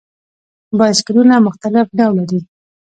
[0.79, 2.39] بایسکلونه مختلف ډوله دي.